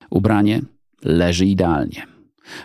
[0.09, 0.61] Ubranie
[1.03, 2.07] leży idealnie.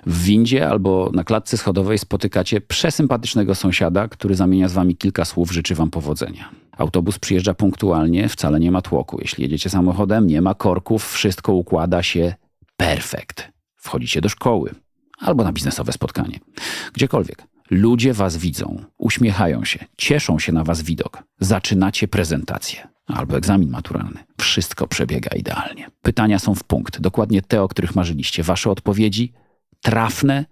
[0.07, 5.53] W windzie albo na klatce schodowej spotykacie przesympatycznego sąsiada, który zamienia z wami kilka słów,
[5.53, 6.51] życzy wam powodzenia.
[6.79, 9.19] Autobus przyjeżdża punktualnie, wcale nie ma tłoku.
[9.21, 12.35] Jeśli jedziecie samochodem, nie ma korków, wszystko układa się
[12.77, 13.53] perfekt.
[13.77, 14.75] Wchodzicie do szkoły
[15.19, 16.41] albo na biznesowe spotkanie.
[16.93, 17.43] Gdziekolwiek.
[17.71, 21.23] Ludzie was widzą, uśmiechają się, cieszą się na was widok.
[21.41, 24.25] Zaczynacie prezentację albo egzamin maturalny.
[24.41, 25.91] Wszystko przebiega idealnie.
[26.03, 28.43] Pytania są w punkt, dokładnie te, o których marzyliście.
[28.43, 29.33] Wasze odpowiedzi
[29.83, 30.45] trafne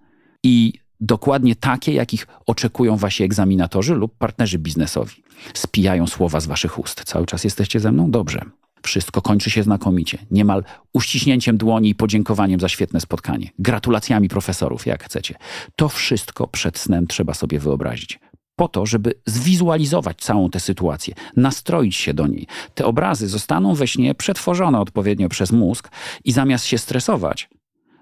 [0.42, 5.14] i dokładnie takie, jakich oczekują wasi egzaminatorzy lub partnerzy biznesowi.
[5.54, 7.04] Spijają słowa z waszych ust.
[7.04, 8.10] Cały czas jesteście ze mną?
[8.10, 8.40] Dobrze.
[8.82, 10.18] Wszystko kończy się znakomicie.
[10.30, 13.50] Niemal uściśnięciem dłoni i podziękowaniem za świetne spotkanie.
[13.58, 15.34] Gratulacjami profesorów, jak chcecie.
[15.76, 18.20] To wszystko przed snem trzeba sobie wyobrazić
[18.56, 22.46] po to, żeby zwizualizować całą tę sytuację, nastroić się do niej.
[22.74, 25.90] Te obrazy zostaną we śnie przetworzone odpowiednio przez mózg
[26.24, 27.48] i zamiast się stresować,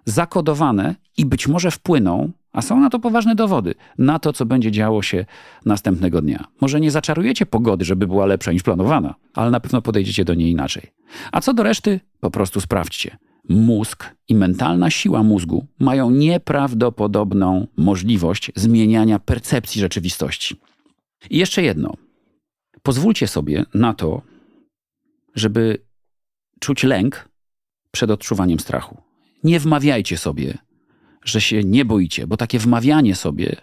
[0.05, 4.71] zakodowane i być może wpłyną, a są na to poważne dowody, na to, co będzie
[4.71, 5.25] działo się
[5.67, 6.45] następnego dnia.
[6.61, 10.51] Może nie zaczarujecie pogody, żeby była lepsza niż planowana, ale na pewno podejdziecie do niej
[10.51, 10.93] inaczej.
[11.33, 18.53] A co do reszty, po prostu sprawdźcie mózg i mentalna siła mózgu mają nieprawdopodobną możliwość
[18.57, 20.57] zmieniania percepcji rzeczywistości.
[21.31, 21.95] I jeszcze jedno.
[22.83, 24.23] Pozwólcie sobie na to,
[25.35, 25.79] żeby
[26.61, 27.29] czuć lęk
[27.91, 28.97] przed odczuwaniem strachu.
[29.45, 30.59] Nie wmawiajcie sobie,
[31.25, 33.57] że się nie boicie, bo takie wmawianie sobie,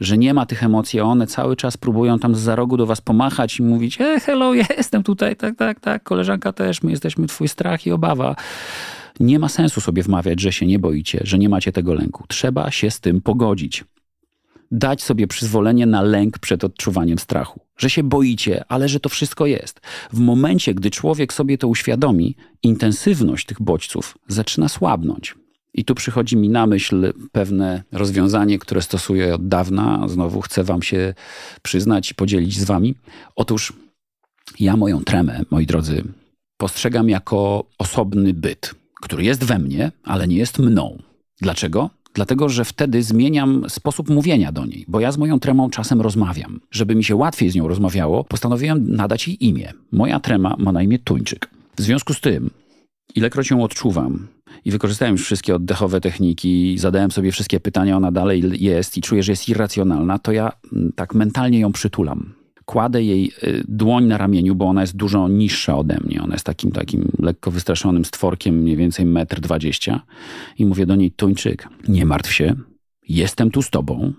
[0.00, 2.86] że nie ma tych emocji, a one cały czas próbują tam z za rogu do
[2.86, 6.90] was pomachać i mówić: e, hello, ja jestem tutaj, tak, tak, tak, koleżanka też, my
[6.90, 8.36] jesteśmy twój strach i obawa
[9.20, 12.24] nie ma sensu sobie wmawiać, że się nie boicie, że nie macie tego lęku.
[12.28, 13.84] Trzeba się z tym pogodzić.
[14.70, 17.60] Dać sobie przyzwolenie na lęk przed odczuwaniem strachu.
[17.76, 19.80] Że się boicie, ale że to wszystko jest.
[20.12, 25.34] W momencie, gdy człowiek sobie to uświadomi, intensywność tych bodźców zaczyna słabnąć.
[25.74, 30.08] I tu przychodzi mi na myśl pewne rozwiązanie, które stosuję od dawna.
[30.08, 31.14] Znowu chcę Wam się
[31.62, 32.94] przyznać i podzielić z Wami.
[33.36, 33.72] Otóż
[34.60, 36.04] ja moją tremę, moi drodzy,
[36.56, 40.98] postrzegam jako osobny byt który jest we mnie, ale nie jest mną.
[41.40, 41.90] Dlaczego?
[42.14, 46.60] Dlatego, że wtedy zmieniam sposób mówienia do niej, bo ja z moją tremą czasem rozmawiam.
[46.70, 49.72] Żeby mi się łatwiej z nią rozmawiało, postanowiłem nadać jej imię.
[49.92, 51.50] Moja trema ma na imię Tuńczyk.
[51.76, 52.50] W związku z tym
[53.14, 54.26] ilekroć ją odczuwam
[54.64, 59.22] i wykorzystałem już wszystkie oddechowe techniki, zadałem sobie wszystkie pytania, ona dalej jest i czuję,
[59.22, 62.32] że jest irracjonalna, to ja mm, tak mentalnie ją przytulam.
[62.64, 66.22] Kładę jej y, dłoń na ramieniu, bo ona jest dużo niższa ode mnie.
[66.22, 70.00] Ona jest takim, takim lekko wystraszonym stworkiem, mniej więcej metr dwadzieścia.
[70.58, 72.54] I mówię do niej, Tuńczyk, nie martw się,
[73.08, 74.12] jestem tu z tobą,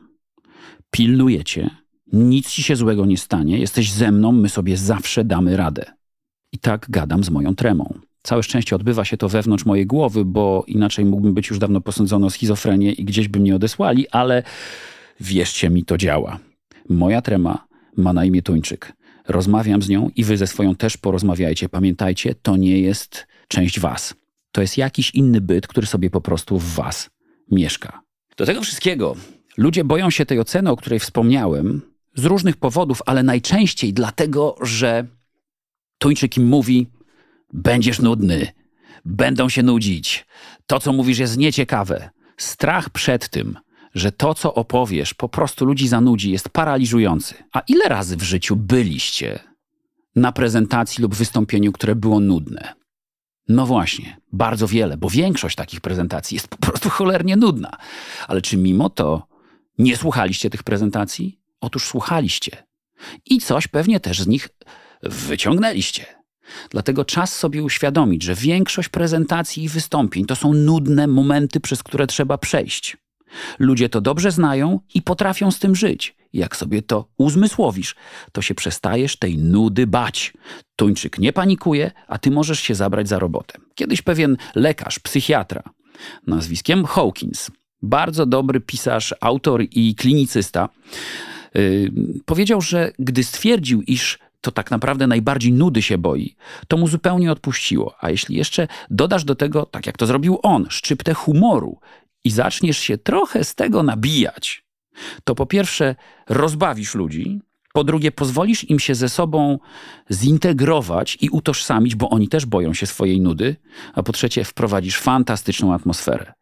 [0.92, 1.70] pilnuję cię,
[2.14, 5.86] nic ci się złego nie stanie, jesteś ze mną, my sobie zawsze damy radę.
[6.52, 8.00] I tak gadam z moją tremą.
[8.24, 12.26] Całe szczęście odbywa się to wewnątrz mojej głowy, bo inaczej mógłbym być już dawno posądzony
[12.26, 14.44] o schizofrenię i gdzieś by mnie odesłali, ale
[15.20, 16.40] wierzcie mi, to działa.
[16.90, 18.94] Moja trema ma na imię Tuńczyk.
[19.28, 21.70] Rozmawiam z nią i wy ze swoją też porozmawiajcie.
[21.70, 24.14] Pamiętajcie, to nie jest część was.
[24.52, 27.10] To jest jakiś inny byt, który sobie po prostu w was
[27.52, 28.02] mieszka.
[28.38, 29.16] Do tego wszystkiego
[29.58, 31.82] ludzie boją się tej oceny, o której wspomniałem,
[32.16, 35.08] z różnych powodów, ale najczęściej dlatego, że
[35.98, 36.88] Tuńczyk im mówi:
[37.54, 38.48] Będziesz nudny,
[39.06, 40.26] będą się nudzić,
[40.68, 42.10] to co mówisz jest nieciekawe.
[42.38, 43.58] Strach przed tym,
[43.96, 47.36] że to, co opowiesz, po prostu ludzi zanudzi, jest paraliżujący.
[47.54, 49.40] A ile razy w życiu byliście
[50.16, 52.74] na prezentacji lub wystąpieniu, które było nudne?
[53.48, 57.78] No właśnie, bardzo wiele, bo większość takich prezentacji jest po prostu cholernie nudna.
[58.28, 59.28] Ale czy mimo to
[59.78, 61.40] nie słuchaliście tych prezentacji?
[61.62, 62.68] Otóż słuchaliście.
[63.26, 64.50] I coś pewnie też z nich
[65.04, 66.06] wyciągnęliście.
[66.70, 72.08] Dlatego czas sobie uświadomić, że większość prezentacji i wystąpień to są nudne momenty, przez które
[72.08, 72.98] trzeba przejść.
[73.60, 76.16] Ludzie to dobrze znają i potrafią z tym żyć.
[76.34, 77.96] Jak sobie to uzmysłowisz,
[78.32, 80.34] to się przestajesz tej nudy bać.
[80.76, 83.58] Tuńczyk nie panikuje, a ty możesz się zabrać za robotę.
[83.76, 85.64] Kiedyś pewien lekarz, psychiatra,
[86.28, 90.70] nazwiskiem Hawkins, bardzo dobry pisarz, autor i klinicysta,
[91.54, 91.92] yy,
[92.26, 96.36] powiedział, że gdy stwierdził, iż to tak naprawdę najbardziej nudy się boi,
[96.68, 97.96] to mu zupełnie odpuściło.
[98.00, 101.80] A jeśli jeszcze dodasz do tego, tak jak to zrobił on, szczyptę humoru
[102.26, 104.66] i zaczniesz się trochę z tego nabijać,
[105.24, 105.96] to po pierwsze
[106.30, 107.42] rozbawisz ludzi,
[107.74, 109.60] po drugie pozwolisz im się ze sobą
[110.12, 113.56] zintegrować i utożsamić, bo oni też boją się swojej nudy,
[113.94, 116.34] a po trzecie wprowadzisz fantastyczną atmosferę.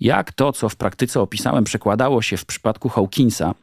[0.00, 3.54] Jak to, co w praktyce opisałem, przekładało się w przypadku Hawkinsa,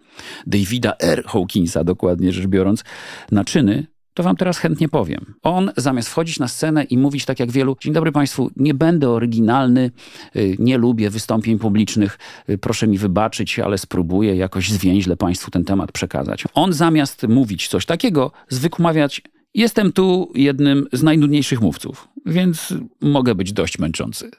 [0.48, 1.24] Davida R.
[1.26, 2.84] Hawkinsa dokładnie rzecz biorąc,
[3.32, 5.34] na czyny, to wam teraz chętnie powiem.
[5.44, 9.10] On zamiast wchodzić na scenę i mówić tak jak wielu, dzień dobry państwu, nie będę
[9.10, 9.92] oryginalny,
[10.36, 12.20] y, nie lubię wystąpień publicznych,
[12.50, 16.44] y, proszę mi wybaczyć, ale spróbuję jakoś zwięźle państwu ten temat przekazać.
[16.54, 19.22] On zamiast mówić coś takiego, zwykł mawiać,
[19.54, 24.32] jestem tu jednym z najnudniejszych mówców, więc mogę być dość męczący.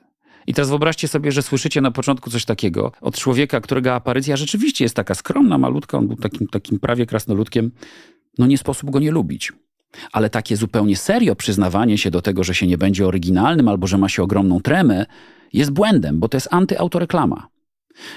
[0.46, 4.85] I teraz wyobraźcie sobie, że słyszycie na początku coś takiego od człowieka, którego aparycja rzeczywiście
[4.85, 7.70] jest taka skromna, malutka, on był takim, takim prawie krasnoludkiem.
[8.38, 9.53] No nie sposób go nie lubić.
[10.12, 13.99] Ale takie zupełnie serio przyznawanie się do tego, że się nie będzie oryginalnym albo że
[13.99, 15.07] ma się ogromną tremę,
[15.53, 17.49] jest błędem, bo to jest antyautoreklama.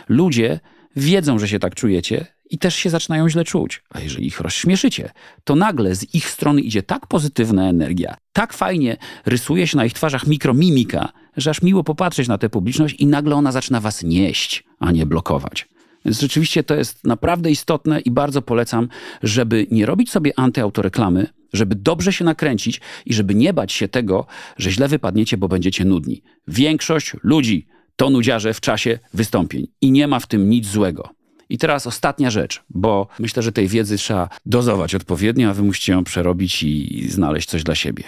[0.10, 0.60] Ludzie
[0.96, 3.84] wiedzą, że się tak czujecie i też się zaczynają źle czuć.
[3.90, 5.12] A jeżeli ich rozśmieszycie,
[5.44, 9.94] to nagle z ich strony idzie tak pozytywna energia, tak fajnie rysuje się na ich
[9.94, 14.64] twarzach mikromimika, że aż miło popatrzeć na tę publiczność i nagle ona zaczyna was nieść,
[14.80, 15.68] a nie blokować.
[16.06, 18.88] Rzeczywiście to jest naprawdę istotne i bardzo polecam,
[19.24, 24.26] żeby nie robić sobie antyautoreklamy, żeby dobrze się nakręcić i żeby nie bać się tego,
[24.58, 26.22] że źle wypadniecie, bo będziecie nudni.
[26.48, 31.10] Większość ludzi to nudziarze w czasie wystąpień i nie ma w tym nic złego.
[31.50, 35.94] I teraz ostatnia rzecz, bo myślę, że tej wiedzy trzeba dozować odpowiednio, a wy musicie
[35.94, 38.04] ją przerobić i znaleźć coś dla siebie.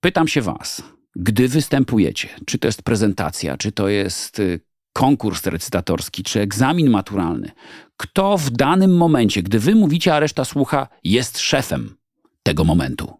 [0.00, 0.82] Pytam się was,
[1.16, 4.60] gdy występujecie, czy to jest prezentacja, czy to jest y,
[4.98, 7.50] konkurs recytatorski, czy egzamin maturalny,
[7.96, 11.96] kto w danym momencie, gdy wy mówicie, a reszta słucha, jest szefem
[12.42, 13.14] tego momentu?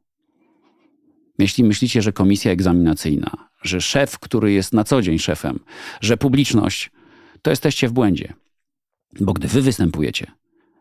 [1.38, 3.30] Jeśli myślicie, że komisja egzaminacyjna,
[3.62, 5.58] że szef, który jest na co dzień szefem,
[6.00, 6.90] że publiczność,
[7.42, 8.32] to jesteście w błędzie.
[9.20, 10.26] Bo gdy wy występujecie,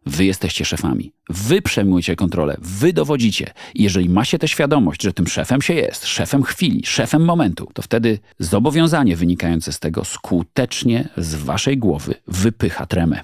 [0.08, 1.12] wy jesteście szefami.
[1.30, 3.54] Wy przejmujecie kontrolę, wy dowodzicie.
[3.76, 7.70] I jeżeli ma się tę świadomość, że tym szefem się jest, szefem chwili, szefem momentu,
[7.74, 13.22] to wtedy zobowiązanie wynikające z tego skutecznie z waszej głowy wypycha tremę.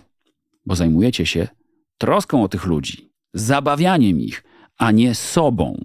[0.65, 1.47] Bo zajmujecie się
[1.97, 4.43] troską o tych ludzi, zabawianiem ich,
[4.77, 5.83] a nie sobą.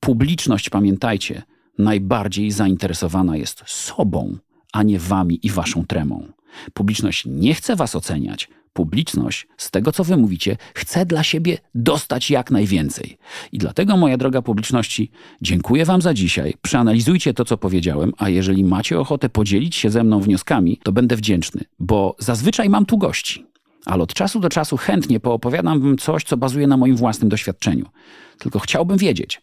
[0.00, 1.42] Publiczność, pamiętajcie,
[1.78, 4.36] najbardziej zainteresowana jest sobą,
[4.72, 6.32] a nie wami i waszą tremą.
[6.74, 8.48] Publiczność nie chce was oceniać.
[8.76, 13.18] Publiczność z tego, co wy mówicie, chce dla siebie dostać jak najwięcej.
[13.52, 15.10] I dlatego, moja droga publiczności,
[15.42, 16.54] dziękuję wam za dzisiaj.
[16.62, 21.16] Przeanalizujcie to, co powiedziałem, a jeżeli macie ochotę podzielić się ze mną wnioskami, to będę
[21.16, 23.46] wdzięczny, bo zazwyczaj mam tu gości.
[23.86, 27.86] Ale od czasu do czasu chętnie poopowiadam wam coś, co bazuje na moim własnym doświadczeniu.
[28.38, 29.42] Tylko chciałbym wiedzieć,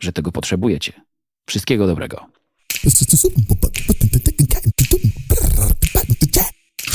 [0.00, 0.92] że tego potrzebujecie.
[1.46, 2.26] Wszystkiego dobrego.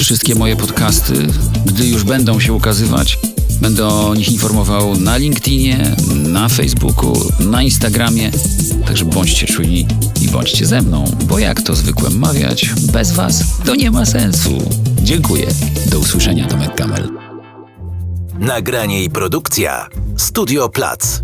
[0.09, 1.13] Wszystkie moje podcasty,
[1.65, 3.19] gdy już będą się ukazywać,
[3.61, 8.31] będę o nich informował na LinkedInie, na Facebooku, na Instagramie.
[8.85, 9.87] Także bądźcie czujni
[10.21, 14.57] i bądźcie ze mną, bo jak to zwykłem mawiać, bez Was to nie ma sensu.
[15.03, 15.47] Dziękuję.
[15.91, 17.09] Do usłyszenia, Tomek Kamel.
[18.39, 19.87] Nagranie i produkcja
[20.17, 21.21] Studio Plac.